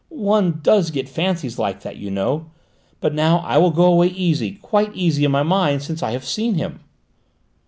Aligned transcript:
One 0.33 0.61
does 0.63 0.89
get 0.89 1.07
fancies 1.07 1.59
like 1.59 1.81
that, 1.81 1.97
you 1.97 2.09
know. 2.09 2.49
But 3.01 3.13
now 3.13 3.37
I 3.45 3.59
will 3.59 3.69
go 3.69 3.83
away 3.85 4.07
easy, 4.07 4.53
quite 4.53 4.89
easy 4.95 5.25
in 5.25 5.29
my 5.29 5.43
mind, 5.43 5.83
since 5.83 6.01
I 6.01 6.09
have 6.13 6.25
seen 6.25 6.55
him." 6.55 6.79